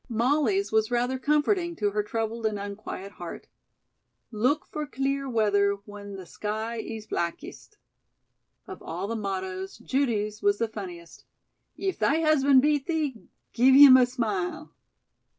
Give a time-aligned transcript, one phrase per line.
[0.09, 3.45] Molly's was rather comforting to her troubled and unquiet heart.
[4.31, 7.77] "Look for cleer weather when the sky ees blackest."
[8.65, 11.25] Of all the mottoes, Judy's was the funniest.
[11.77, 13.15] "Eef thy hus band beat thee,
[13.53, 14.73] geeve heem a smile."